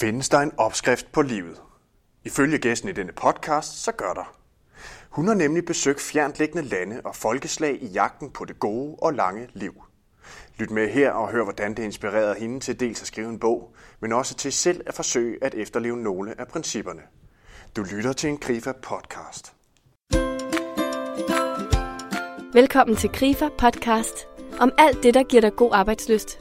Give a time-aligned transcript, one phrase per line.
[0.00, 1.62] Findes der en opskrift på livet?
[2.24, 4.36] Ifølge gæsten i denne podcast, så gør der.
[5.10, 9.48] Hun har nemlig besøgt fjerntliggende lande og folkeslag i jagten på det gode og lange
[9.52, 9.72] liv.
[10.56, 13.74] Lyt med her og hør, hvordan det inspirerede hende til dels at skrive en bog,
[14.00, 17.02] men også til selv at forsøge at efterleve nogle af principperne.
[17.76, 19.52] Du lytter til en Grifa podcast.
[22.52, 24.26] Velkommen til Grifa podcast
[24.60, 26.40] om alt det, der giver dig god arbejdsløst.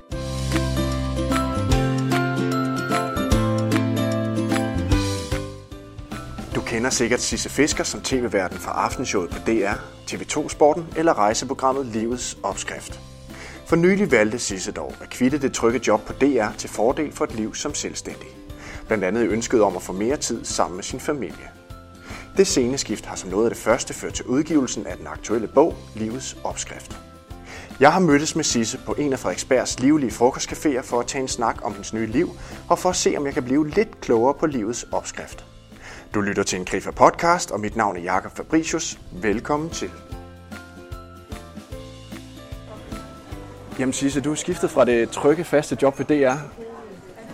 [6.70, 9.74] Kender sikkert Sisse Fisker som tv-verden fra aftenshowet på DR,
[10.12, 13.00] TV2 Sporten eller rejseprogrammet Livets Opskrift.
[13.66, 17.26] For nylig valgte Sisse dog at kvitte det trygge job på DR til fordel for
[17.26, 18.28] et liv som selvstændig.
[18.88, 21.50] Blandt andet ønsket om at få mere tid sammen med sin familie.
[22.38, 25.76] Det sceneskift har som noget af det første ført til udgivelsen af den aktuelle bog
[25.96, 27.00] Livets Opskrift.
[27.80, 31.28] Jeg har mødtes med Sisse på en af Frederiksbergs livlige frokostcaféer for at tage en
[31.28, 32.30] snak om hendes nye liv
[32.68, 35.49] og for at se, om jeg kan blive lidt klogere på livets opskrift.
[36.14, 39.00] Du lytter til en Grifa podcast, og mit navn er Jakob Fabricius.
[39.12, 39.92] Velkommen til.
[43.80, 46.36] Jamen Sisse, du er skiftet fra det trygge, faste job ved DR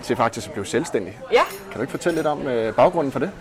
[0.04, 1.20] til faktisk at blive selvstændig.
[1.32, 1.42] Ja,
[1.72, 3.32] Kan du ikke fortælle lidt om øh, baggrunden for det?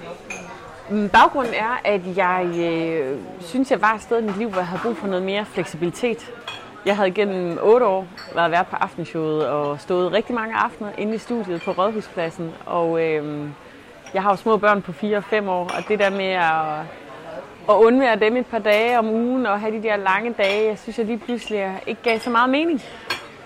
[0.90, 4.58] Mm, baggrunden er, at jeg øh, synes, jeg var et sted i mit liv, hvor
[4.58, 6.32] jeg havde brug for noget mere fleksibilitet.
[6.86, 11.14] Jeg havde gennem otte år været vært på aftenshowet og stået rigtig mange aftener inde
[11.14, 12.50] i studiet på Rådhuspladsen.
[12.66, 13.48] Og øh,
[14.14, 16.80] jeg har jo små børn på 4 og 5 år, og det der med at,
[17.68, 20.78] at undvære dem et par dage om ugen og have de der lange dage, jeg
[20.78, 22.82] synes, jeg lige pludselig ikke gav så meget mening.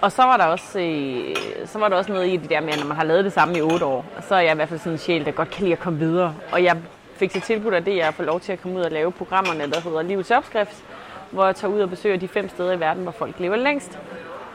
[0.00, 2.72] Og så var der også, øh, så var der også noget i det der med,
[2.72, 4.68] at når man har lavet det samme i 8 år, så er jeg i hvert
[4.68, 6.34] fald sådan en sjæl, der godt kan lide at komme videre.
[6.52, 6.76] Og jeg
[7.16, 9.70] fik så tilbudt af det, jeg får lov til at komme ud og lave programmerne,
[9.70, 10.84] der hedder Livets Opskrift,
[11.30, 13.98] hvor jeg tager ud og besøger de fem steder i verden, hvor folk lever længst.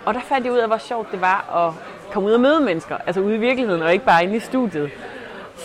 [0.06, 1.74] Og der fandt jeg ud af, hvor sjovt det var at
[2.14, 4.92] komme ud og møde mennesker, altså ude i virkeligheden, og ikke bare inde i studiet.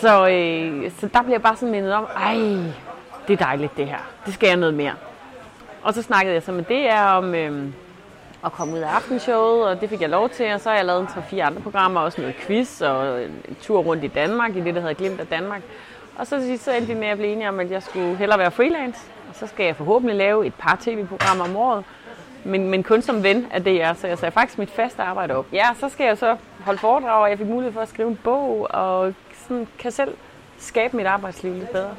[0.01, 2.33] Så, øh, så der bliver jeg bare sådan mindet om, ej,
[3.27, 4.93] det er dejligt det her, det skal jeg noget mere.
[5.81, 7.67] Og så snakkede jeg så med DR om øh,
[8.45, 10.85] at komme ud af aftenshowet, og det fik jeg lov til, og så har jeg
[10.85, 14.61] lavet en 3-4 andre programmer, også noget quiz og en tur rundt i Danmark, i
[14.61, 15.61] det, der hedder Glimt af Danmark.
[16.17, 18.51] Og så, så endte vi med at blive enige om, at jeg skulle hellere være
[18.51, 18.99] freelance,
[19.29, 21.83] og så skal jeg forhåbentlig lave et par tv-programmer om året,
[22.43, 25.45] men, men kun som ven af DR, så jeg sagde faktisk mit faste arbejde op.
[25.53, 28.19] Ja, så skal jeg så holde foredrag, og jeg fik mulighed for at skrive en
[28.23, 29.13] bog, og
[29.47, 30.13] sådan kan selv
[30.57, 31.95] skabe mit arbejdsliv lidt bedre.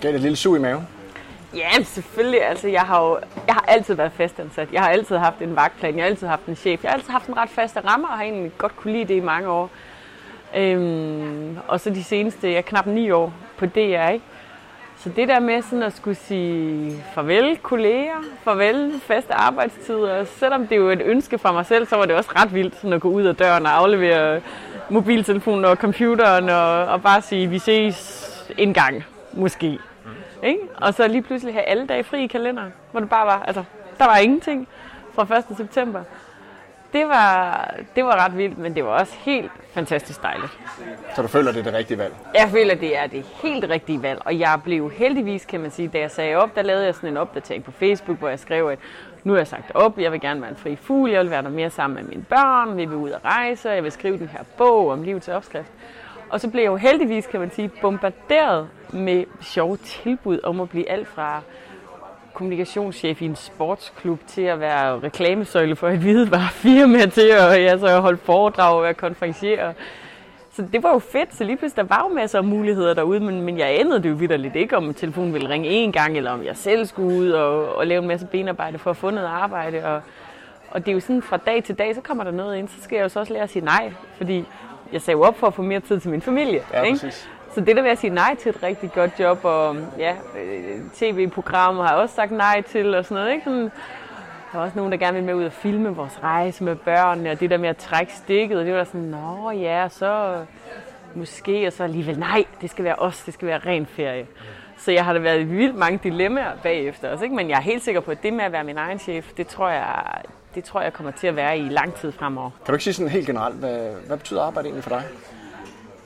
[0.00, 0.88] Gav det et lille sug i maven?
[1.56, 2.46] Ja, selvfølgelig.
[2.46, 4.72] Altså, jeg har jo jeg har altid været fastansat.
[4.72, 5.96] Jeg har altid haft en vagtplan.
[5.96, 6.82] Jeg har altid haft en chef.
[6.82, 9.14] Jeg har altid haft en ret faste rammer, og har egentlig godt kunne lide det
[9.14, 9.70] i mange år.
[10.56, 14.24] Øhm, og så de seneste, jeg er knap ni år på DR, ikke?
[15.04, 20.72] Så det der med sådan at skulle sige farvel kolleger, farvel faste arbejdstider, selvom det
[20.72, 23.00] er jo et ønske fra mig selv, så var det også ret vildt sådan at
[23.00, 24.40] gå ud af døren og aflevere
[24.88, 29.78] mobiltelefonen og computeren og, og bare sige, vi ses en gang, måske.
[30.42, 30.60] Ikke?
[30.76, 33.64] Og så lige pludselig have alle dage fri i kalenderen, hvor det bare var, altså,
[33.98, 34.68] der var ingenting
[35.14, 35.56] fra 1.
[35.56, 36.00] september.
[36.94, 40.58] Det var, det var ret vildt, men det var også helt fantastisk dejligt.
[41.16, 42.14] Så du føler, det er det rigtige valg?
[42.34, 45.88] Jeg føler, det er det helt rigtige valg, og jeg blev heldigvis, kan man sige,
[45.88, 48.68] da jeg sagde op, der lavede jeg sådan en opdatering på Facebook, hvor jeg skrev,
[48.68, 48.78] at
[49.24, 51.42] nu har jeg sagt op, jeg vil gerne være en fri fugl, jeg vil være
[51.42, 54.28] der mere sammen med mine børn, vi vil ud og rejse, jeg vil skrive den
[54.28, 55.70] her bog om livets opskrift.
[56.30, 60.68] Og så blev jeg jo heldigvis, kan man sige, bombarderet med sjove tilbud om at
[60.68, 61.42] blive alt fra
[62.34, 68.00] kommunikationschef i en sportsklub til at være reklamesøjle for et hvidevarefirma til at ja, så
[68.00, 69.72] holde foredrag og være konferencier.
[70.52, 73.20] Så det var jo fedt, så lige pludselig der var jo masser af muligheder derude,
[73.20, 76.30] men, men jeg anede det jo vidderligt ikke, om telefonen ville ringe én gang, eller
[76.30, 79.26] om jeg selv skulle ud og, og lave en masse benarbejde for at få noget
[79.26, 79.84] arbejde.
[79.84, 80.02] Og,
[80.70, 82.74] og det er jo sådan, fra dag til dag, så kommer der noget ind, så
[82.82, 84.44] skal jeg jo så også lære at sige nej, fordi
[84.92, 86.60] jeg sagde jo op for at få mere tid til min familie.
[86.72, 86.98] Ja, ikke?
[86.98, 87.28] præcis.
[87.54, 90.80] Så det der med at sige nej til et rigtig godt job, og ja, øh,
[90.94, 93.44] tv-programmer har jeg også sagt nej til, og sådan noget, ikke?
[93.44, 93.62] Sådan,
[94.52, 97.30] der var også nogen, der gerne ville med ud og filme vores rejse med børnene,
[97.30, 100.36] og det der med at trække stikket, og det var sådan, nå ja, så
[101.14, 104.26] måske, og så alligevel, nej, det skal være os, det skal være ren ferie.
[104.78, 107.36] Så jeg har da været i vildt mange dilemmaer bagefter også, ikke?
[107.36, 109.46] men jeg er helt sikker på, at det med at være min egen chef, det
[109.46, 110.04] tror jeg,
[110.54, 112.50] det tror jeg kommer til at være i lang tid fremover.
[112.50, 115.04] Kan du ikke sige sådan helt generelt, hvad, hvad betyder arbejde egentlig for dig?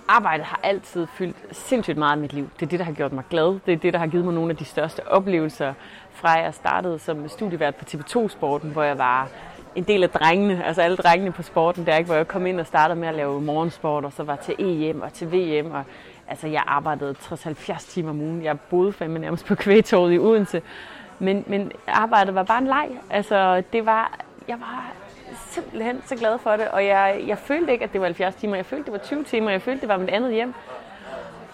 [0.08, 2.50] Arbejdet har altid fyldt sindssygt meget i mit liv.
[2.60, 3.58] Det er det, der har gjort mig glad.
[3.66, 5.74] Det er det, der har givet mig nogle af de største oplevelser,
[6.12, 9.28] fra jeg startede som studievært på TV2-sporten, hvor jeg var
[9.74, 12.60] en del af drengene, altså alle drengene på sporten, der ikke, hvor jeg kom ind
[12.60, 15.84] og startede med at lave morgensport, og så var til EM og til VM, og
[16.28, 18.44] altså jeg arbejdede 60-70 timer om ugen.
[18.44, 20.62] Jeg boede fandme nærmest på kvægtorvet i Odense.
[21.18, 22.88] Men, men arbejdet var bare en leg.
[23.10, 24.18] Altså det var,
[24.48, 24.92] jeg var
[25.50, 28.56] simpelthen så glad for det, og jeg, jeg følte ikke, at det var 70 timer.
[28.56, 29.50] Jeg følte, det var 20 timer.
[29.50, 30.54] Jeg følte, det var mit andet hjem.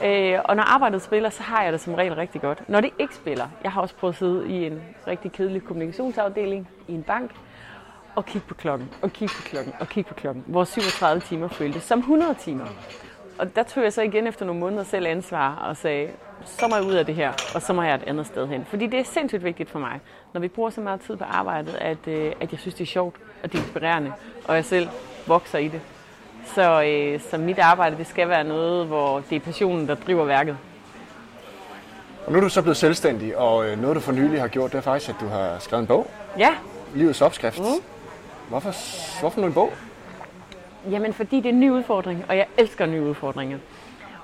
[0.05, 2.69] Øh, og når arbejdet spiller, så har jeg det som regel rigtig godt.
[2.69, 6.69] Når det ikke spiller, jeg har også prøvet at sidde i en rigtig kedelig kommunikationsafdeling
[6.88, 7.31] i en bank,
[8.15, 11.49] og kigge på klokken, og kigge på klokken, og kigge på klokken, hvor 37 timer
[11.49, 12.67] føltes som 100 timer.
[13.38, 16.08] Og der tog jeg så igen efter nogle måneder selv ansvar og sagde,
[16.44, 18.64] så må jeg ud af det her, og så må jeg et andet sted hen.
[18.64, 20.00] Fordi det er sindssygt vigtigt for mig,
[20.32, 22.86] når vi bruger så meget tid på arbejdet, at, øh, at jeg synes, det er
[22.86, 24.12] sjovt, og det er inspirerende,
[24.44, 24.88] og jeg selv
[25.26, 25.81] vokser i det.
[26.54, 30.25] Så, øh, så mit arbejde, det skal være noget, hvor det er passionen, der driver
[30.25, 30.56] værket.
[32.26, 34.72] Og nu er du så blevet selvstændig, og øh, noget du for nylig har gjort,
[34.72, 36.10] det er faktisk, at du har skrevet en bog.
[36.38, 36.50] Ja.
[36.94, 37.60] Livets opskrift.
[37.60, 37.82] Mm.
[38.48, 38.75] Hvorfor,
[39.20, 39.72] hvorfor nu en bog?
[40.90, 43.58] Jamen, fordi det er en ny udfordring, og jeg elsker nye udfordringer.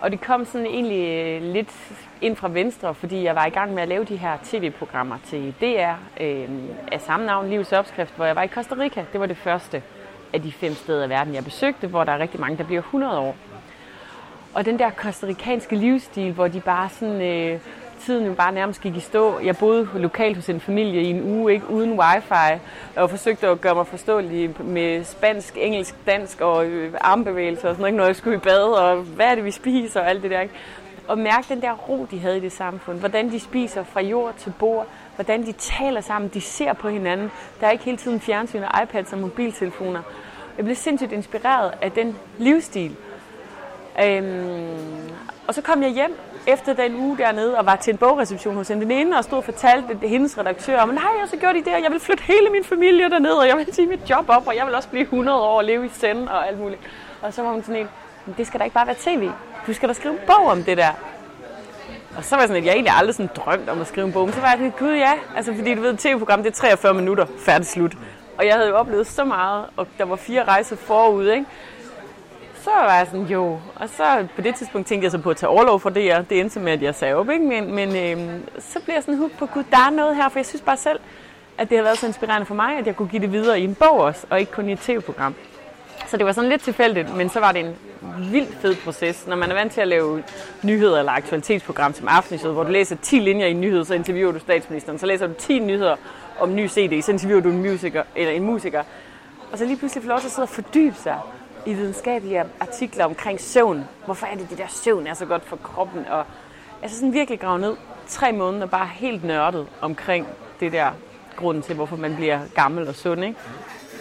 [0.00, 3.74] Og det kom sådan egentlig øh, lidt ind fra venstre, fordi jeg var i gang
[3.74, 6.48] med at lave de her tv-programmer til DR øh,
[6.92, 9.04] af samme navn, Livets Opskrift, hvor jeg var i Costa Rica.
[9.12, 9.82] Det var det første
[10.32, 12.80] af de fem steder i verden, jeg besøgte, hvor der er rigtig mange, der bliver
[12.80, 13.36] 100 år.
[14.54, 17.60] Og den der kostarikanske livsstil, hvor de bare sådan øh,
[18.06, 19.38] tiden jo bare nærmest gik i stå.
[19.38, 22.61] Jeg boede lokalt hos en familie i en uge, ikke uden wifi,
[22.97, 27.81] og forsøgte at gøre mig forståelig med spansk, engelsk, dansk og øh, armbevægelser og sådan
[27.81, 30.31] noget, når jeg skulle i bad, og hvad er det, vi spiser og alt det
[30.31, 30.41] der.
[30.41, 30.55] Ikke?
[31.08, 32.99] Og mærke den der ro, de havde i det samfund.
[32.99, 37.31] Hvordan de spiser fra jord til bord, hvordan de taler sammen, de ser på hinanden.
[37.61, 40.03] Der er ikke hele tiden fjernsyn og iPads og mobiltelefoner.
[40.56, 42.96] Jeg blev sindssygt inspireret af den livsstil.
[44.05, 45.11] Øhm,
[45.46, 48.70] og så kom jeg hjem efter den uge dernede og var til en bogreception hos
[48.70, 51.64] en veninde og stod og fortalte det, hendes redaktør om, nej, og så gjorde de
[51.64, 54.25] det, og jeg vil flytte hele min familie derned, og jeg vil sige mit job
[54.28, 56.81] op, og jeg vil også blive 100 år og leve i send og alt muligt.
[57.22, 57.88] Og så var hun sådan en,
[58.37, 59.31] det skal da ikke bare være tv.
[59.66, 60.90] Du skal da skrive en bog om det der.
[62.16, 64.12] Og så var jeg sådan, at jeg egentlig aldrig sådan drømt om at skrive en
[64.12, 64.25] bog.
[64.25, 66.94] Men så var jeg sådan, gud ja, altså fordi du ved, tv-program det er 43
[66.94, 67.93] minutter, færdig slut.
[68.38, 71.46] Og jeg havde jo oplevet så meget, og der var fire rejser forud, ikke?
[72.64, 73.58] Så var jeg sådan, jo.
[73.74, 76.30] Og så på det tidspunkt tænkte jeg så på at tage overlov for det, og
[76.30, 77.44] det endte med, at jeg sagde op, ikke?
[77.44, 80.38] Men, men øhm, så blev jeg sådan hooked på, gud, der er noget her, for
[80.38, 81.00] jeg synes bare selv,
[81.58, 83.64] at det har været så inspirerende for mig, at jeg kunne give det videre i
[83.64, 85.34] en bog også, og ikke kun i et tv-program.
[86.06, 87.76] Så det var sådan lidt tilfældigt, men så var det en
[88.32, 89.26] vildt fed proces.
[89.26, 90.22] Når man er vant til at lave
[90.62, 94.32] nyheder eller aktualitetsprogram som Aftenshowet, hvor du læser 10 linjer i en nyhed, så interviewer
[94.32, 94.98] du statsministeren.
[94.98, 95.96] Så læser du 10 nyheder
[96.40, 98.82] om ny CD, så interviewer du en musiker, eller en musiker.
[99.52, 101.16] Og så lige pludselig får lov til at sidde og fordybe sig
[101.66, 103.88] i videnskabelige artikler omkring søvn.
[104.04, 106.06] Hvorfor er det, det der søvn er så godt for kroppen?
[106.06, 106.24] Og
[106.82, 107.76] altså sådan virkelig grave ned
[108.08, 110.28] tre måneder bare helt nørdet omkring
[110.60, 110.90] det der
[111.36, 113.24] grunden til, hvorfor man bliver gammel og sund.
[113.24, 113.38] Ikke?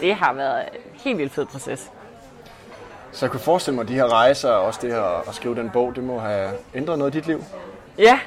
[0.02, 1.92] Det har været en helt vildt fed proces.
[3.12, 5.56] Så jeg kunne forestille mig, at de her rejser og også det her at skrive
[5.56, 7.44] den bog, det må have ændret noget i dit liv?
[7.98, 8.20] Ja,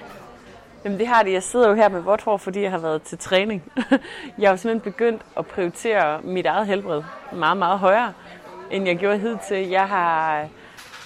[0.84, 1.32] Jamen det har det.
[1.32, 3.73] Jeg sidder jo her med vådt hår, fordi jeg har været til træning.
[4.38, 7.02] Jeg har jo simpelthen begyndt at prioritere mit eget helbred
[7.32, 8.12] meget, meget højere
[8.73, 9.69] end jeg gjorde hidtil.
[9.69, 10.49] Jeg har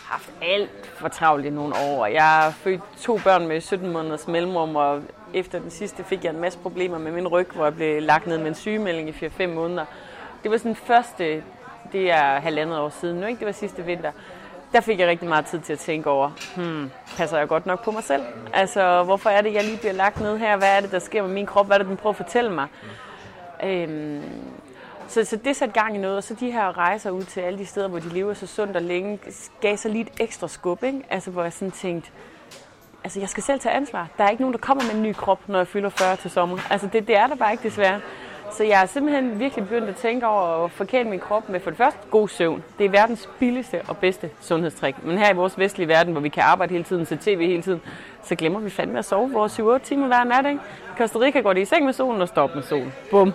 [0.04, 2.06] haft alt for travlt i nogle år.
[2.06, 5.02] Jeg har født to børn med 17 måneders mellemrum, og
[5.34, 8.26] efter den sidste fik jeg en masse problemer med min ryg, hvor jeg blev lagt
[8.26, 9.84] ned med en sygemelding i 4-5 måneder.
[10.42, 11.42] Det var sådan første,
[11.92, 13.38] det er halvandet år siden nu, ikke?
[13.38, 14.12] Det var sidste vinter.
[14.72, 17.84] Der fik jeg rigtig meget tid til at tænke over, hmm, passer jeg godt nok
[17.84, 18.22] på mig selv?
[18.52, 20.56] Altså, hvorfor er det, jeg lige bliver lagt ned her?
[20.56, 21.66] Hvad er det, der sker med min krop?
[21.66, 22.66] Hvad er det, den prøver at fortælle mig?
[23.64, 24.22] Øhm,
[25.08, 27.58] så, så det satte gang i noget, og så de her rejser ud til alle
[27.58, 29.18] de steder, hvor de lever så sundt og længe,
[29.60, 31.02] gav så lige et ekstra skub, ikke?
[31.10, 32.10] Altså, hvor jeg sådan tænkte,
[33.04, 34.08] altså jeg skal selv tage ansvar.
[34.18, 36.30] Der er ikke nogen, der kommer med en ny krop, når jeg fylder 40 til
[36.30, 36.58] sommer.
[36.70, 38.00] Altså det, det er der bare ikke desværre.
[38.52, 41.70] Så jeg er simpelthen virkelig begyndt at tænke over at forkæle min krop med for
[41.70, 42.64] det første god søvn.
[42.78, 45.04] Det er verdens billigste og bedste sundhedstrik.
[45.04, 47.62] Men her i vores vestlige verden, hvor vi kan arbejde hele tiden, se tv hele
[47.62, 47.80] tiden,
[48.22, 50.46] så glemmer vi fandme at sove vores 7-8 timer hver nat.
[50.46, 50.60] Ikke?
[50.98, 52.92] Costa Rica går det i seng med solen og står op med solen.
[53.10, 53.32] Bum.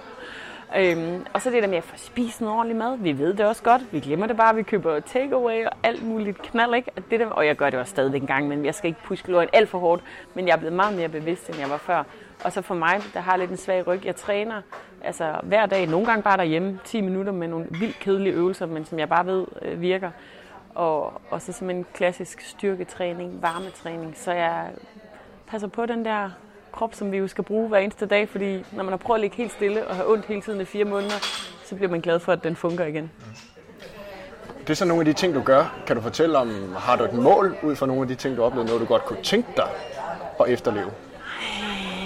[0.77, 2.97] Øhm, og så det der med at få spist noget ordentligt mad.
[2.97, 3.93] Vi ved det også godt.
[3.93, 4.55] Vi glemmer det bare.
[4.55, 6.91] Vi køber takeaway og alt muligt knald, ikke?
[6.95, 9.03] Og, det der, og jeg gør det også stadigvæk en gang, men jeg skal ikke
[9.03, 10.03] puske løgn alt for hårdt.
[10.33, 12.03] Men jeg er blevet meget mere bevidst, end jeg var før.
[12.43, 14.05] Og så for mig, der har lidt en svag ryg.
[14.05, 14.61] Jeg træner
[15.03, 18.85] altså hver dag, nogle gange bare derhjemme, 10 minutter med nogle vildt kedelige øvelser, men
[18.85, 20.11] som jeg bare ved øh, virker.
[20.75, 24.17] Og, og så som en klassisk styrketræning, varmetræning.
[24.17, 24.69] Så jeg
[25.47, 26.29] passer på den der
[26.81, 29.21] krop, som vi jo skal bruge hver eneste dag, fordi når man har prøvet at
[29.21, 31.19] ligge helt stille og have ondt hele tiden i fire måneder,
[31.65, 33.11] så bliver man glad for, at den fungerer igen.
[34.61, 35.81] Det er så nogle af de ting, du gør.
[35.87, 38.43] Kan du fortælle om, har du et mål ud fra nogle af de ting, du
[38.43, 39.67] oplevede, noget du godt kunne tænke dig
[40.39, 40.91] at efterleve?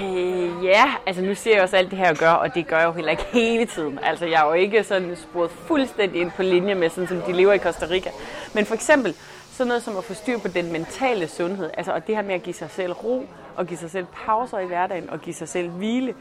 [0.03, 2.77] Øh, ja, altså nu ser jeg også alt det her, jeg gør, og det gør
[2.77, 3.99] jeg jo heller ikke hele tiden.
[4.03, 7.33] Altså jeg er jo ikke sådan sporet fuldstændig ind på linje med, sådan som de
[7.33, 8.09] lever i Costa Rica.
[8.53, 9.15] Men for eksempel,
[9.55, 12.35] sådan noget som at få styr på den mentale sundhed, altså og det her med
[12.35, 15.49] at give sig selv ro, og give sig selv pauser i hverdagen, og give sig
[15.49, 16.15] selv hvile.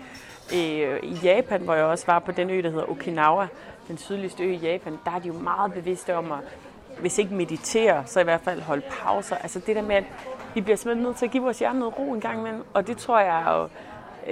[0.54, 3.46] Øh, I Japan, hvor jeg også var på den ø, der hedder Okinawa,
[3.88, 6.38] den sydligste ø i Japan, der er de jo meget bevidste om at,
[7.00, 9.36] hvis ikke meditere, så i hvert fald holde pauser.
[9.36, 10.04] Altså det der med, at
[10.54, 12.86] vi bliver simpelthen nødt til at give vores hjerne noget ro en gang imellem, og
[12.86, 13.68] det tror jeg jo,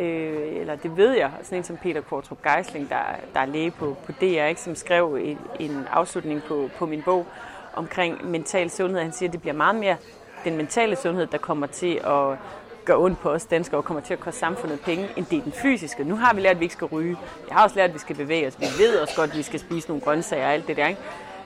[0.00, 3.02] øh, eller det ved jeg, sådan en som Peter Kortrup Geisling, der,
[3.34, 7.02] der er læge på, på DR, ikke, som skrev en, en afslutning på, på min
[7.02, 7.26] bog
[7.74, 9.00] omkring mental sundhed.
[9.00, 9.96] Han siger, at det bliver meget mere
[10.44, 12.38] den mentale sundhed, der kommer til at
[12.84, 15.42] gøre ondt på os danskere og kommer til at koste samfundet penge, end det er
[15.42, 16.04] den fysiske.
[16.04, 17.16] Nu har vi lært, at vi ikke skal ryge.
[17.48, 18.60] Jeg har også lært, at vi skal bevæge os.
[18.60, 20.86] Vi ved også godt, at vi skal spise nogle grøntsager og alt det der.
[20.86, 21.00] Ikke?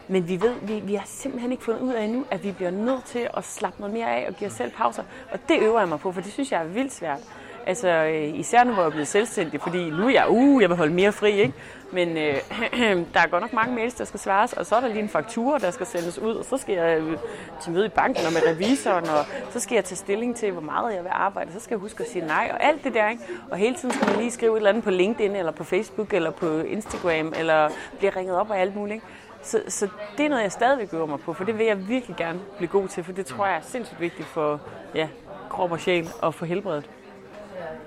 [0.08, 2.70] Men vi ved, vi, vi har simpelthen ikke fundet ud af endnu, at vi bliver
[2.70, 5.02] nødt til at slappe noget mere af og give os selv pauser.
[5.32, 7.20] Og det øver jeg mig på, for det synes jeg er vildt svært.
[7.66, 10.68] Altså, øh, især nu, hvor jeg er blevet selvstændig, fordi nu er jeg, uh, jeg
[10.68, 11.54] vil holde mere fri, ikke?
[11.92, 12.34] Men øh,
[13.14, 15.08] der er godt nok mange mails, der skal svares, og så er der lige en
[15.08, 17.18] faktura, der skal sendes ud, og så skal jeg øh,
[17.62, 20.60] til møde i banken og med revisoren, og så skal jeg tage stilling til, hvor
[20.60, 23.08] meget jeg vil arbejde, så skal jeg huske at sige nej, og alt det der,
[23.08, 23.22] ikke?
[23.50, 26.14] Og hele tiden skal man lige skrive et eller andet på LinkedIn, eller på Facebook,
[26.14, 27.68] eller på Instagram, eller
[27.98, 29.06] blive ringet op og alt muligt, ikke?
[29.42, 32.16] Så, så det er noget, jeg stadigvæk øver mig på, for det vil jeg virkelig
[32.16, 34.60] gerne blive god til, for det tror jeg er sindssygt vigtigt for
[34.94, 35.08] ja,
[35.50, 36.90] krop og sjæl og for helbredet.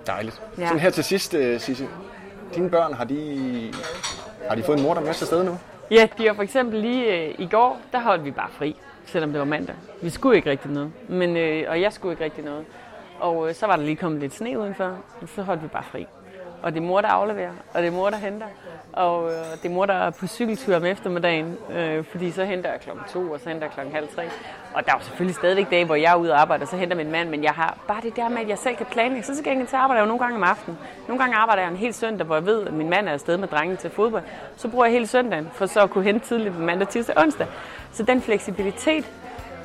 [0.09, 0.41] Dejligt.
[0.57, 0.67] Ja.
[0.67, 1.87] Sådan her til sidst, uh, Sisse.
[2.55, 3.71] Dine børn, har de,
[4.47, 5.57] har de fået en mor, der er med til sted nu?
[5.91, 8.75] Ja, de har for eksempel lige øh, i går, der holdt vi bare fri,
[9.05, 9.75] selvom det var mandag.
[10.01, 12.65] Vi skulle ikke rigtig noget, men, øh, og jeg skulle ikke rigtig noget.
[13.19, 15.83] Og øh, så var der lige kommet lidt sne udenfor, og så holdt vi bare
[15.91, 16.05] fri.
[16.61, 18.47] Og det er mor, der afleverer, og det er mor, der henter.
[18.93, 22.71] Og øh, det er mor, der er på cykeltur om eftermiddagen, øh, fordi så henter
[22.71, 24.23] jeg klokken to, og så henter jeg klokken halv tre.
[24.73, 26.77] Og der er jo selvfølgelig stadigvæk dage, hvor jeg er ude og arbejde, og så
[26.77, 29.25] henter min mand, men jeg har bare det der med, at jeg selv kan planlægge.
[29.25, 30.79] Så skal jeg til arbejde jeg jo nogle gange om aftenen.
[31.07, 33.37] Nogle gange arbejder jeg en hel søndag, hvor jeg ved, at min mand er afsted
[33.37, 34.23] med drengen til fodbold.
[34.57, 37.47] Så bruger jeg hele søndagen, for så at kunne hente tidligt mandag, tirsdag og onsdag.
[37.91, 39.05] Så den fleksibilitet,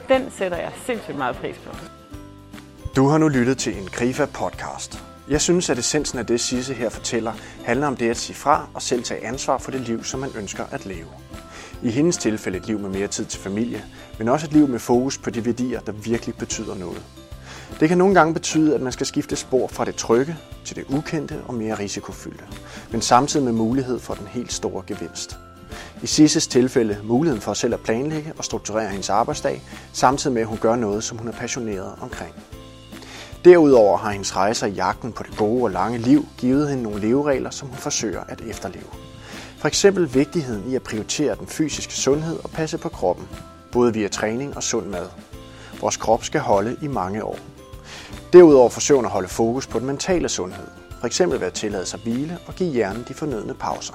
[0.08, 1.76] den sætter jeg sindssygt meget pris på.
[2.96, 5.13] Du har nu lyttet til en Grifa podcast.
[5.28, 7.32] Jeg synes, at essensen af det, Sisse her fortæller,
[7.64, 10.30] handler om det at sige fra og selv tage ansvar for det liv, som man
[10.36, 11.06] ønsker at leve.
[11.82, 13.84] I hendes tilfælde et liv med mere tid til familie,
[14.18, 17.02] men også et liv med fokus på de værdier, der virkelig betyder noget.
[17.80, 20.84] Det kan nogle gange betyde, at man skal skifte spor fra det trygge til det
[20.88, 22.44] ukendte og mere risikofyldte,
[22.92, 25.38] men samtidig med mulighed for den helt store gevinst.
[26.02, 29.62] I Sisses tilfælde muligheden for selv at planlægge og strukturere hendes arbejdsdag,
[29.92, 32.34] samtidig med at hun gør noget, som hun er passioneret omkring.
[33.44, 37.00] Derudover har hendes rejser i jagten på det gode og lange liv givet hende nogle
[37.00, 38.84] leveregler, som hun forsøger at efterleve.
[39.58, 43.28] For eksempel vigtigheden i at prioritere den fysiske sundhed og passe på kroppen,
[43.72, 45.06] både via træning og sund mad.
[45.80, 47.38] Vores krop skal holde i mange år.
[48.32, 50.66] Derudover forsøger hun at holde fokus på den mentale sundhed,
[51.00, 53.94] for eksempel ved at tillade sig hvile og give hjernen de fornødne pauser.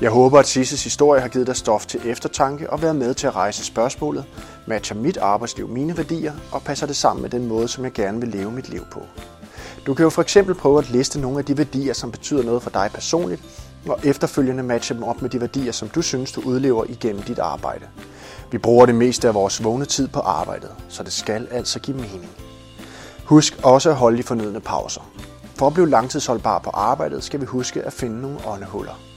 [0.00, 3.26] Jeg håber, at Sisses historie har givet dig stof til eftertanke og været med til
[3.26, 4.24] at rejse spørgsmålet,
[4.66, 8.20] matcher mit arbejdsliv mine værdier og passer det sammen med den måde, som jeg gerne
[8.20, 9.02] vil leve mit liv på.
[9.86, 12.62] Du kan jo for eksempel prøve at liste nogle af de værdier, som betyder noget
[12.62, 13.42] for dig personligt,
[13.88, 17.38] og efterfølgende matche dem op med de værdier, som du synes, du udlever igennem dit
[17.38, 17.84] arbejde.
[18.50, 21.96] Vi bruger det meste af vores vågne tid på arbejdet, så det skal altså give
[21.96, 22.28] mening.
[23.24, 25.10] Husk også at holde de fornødne pauser.
[25.54, 29.09] For at blive langtidsholdbar på arbejdet, skal vi huske at finde nogle åndehuller.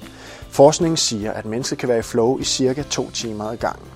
[0.54, 3.88] Forskningen siger, at mennesket kan være i flow i cirka to timer ad gangen.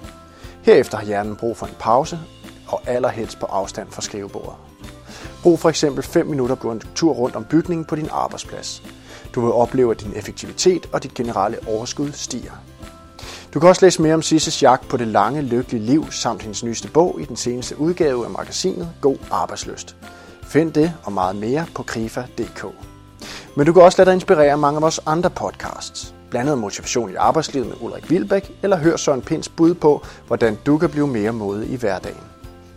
[0.61, 2.19] Herefter har hjernen brug for en pause,
[2.67, 4.53] og allerhelst på afstand fra skrivebordet.
[5.43, 8.83] Brug for eksempel 5 minutter på en tur rundt om bygningen på din arbejdsplads.
[9.35, 12.51] Du vil opleve, at din effektivitet og dit generelle overskud stiger.
[13.53, 16.63] Du kan også læse mere om Sisses jagt på det lange, lykkelige liv samt hendes
[16.63, 19.95] nyeste bog i den seneste udgave af magasinet God Arbejdsløst.
[20.43, 22.65] Find det og meget mere på krifa.dk.
[23.55, 27.09] Men du kan også lade dig inspirere af mange af vores andre podcasts Blandet motivation
[27.09, 31.07] i arbejdslivet med Ulrik Vilbæk, eller hør Søren Pins bud på, hvordan du kan blive
[31.07, 32.23] mere modig i hverdagen.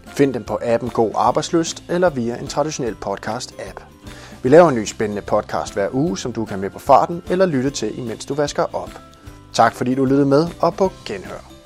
[0.07, 3.83] Find dem på appen God Arbejdsløst eller via en traditionel podcast-app.
[4.43, 7.47] Vi laver en ny spændende podcast hver uge, som du kan med på farten eller
[7.47, 8.91] lytte til, imens du vasker op.
[9.53, 11.60] Tak fordi du lyttede med, og på genhør.